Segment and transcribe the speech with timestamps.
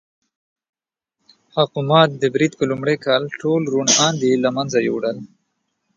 [1.55, 5.17] حکومت د برید په لومړي کال ټول روڼ اندي له منځه یووړل.